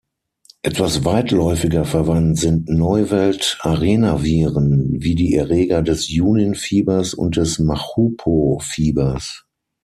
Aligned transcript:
Etwas 0.63 1.05
weitläufiger 1.05 1.85
verwandt 1.85 2.39
sind 2.39 2.67
Neuwelt-Arenaviren 2.67 4.95
wie 4.99 5.13
die 5.13 5.35
Erreger 5.35 5.83
des 5.83 6.09
Junin-Fiebers 6.09 7.13
und 7.13 7.37
des 7.37 7.59
Machupo-Fiebers. 7.59 9.45